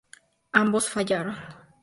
[0.61, 1.37] Ambos fallaron.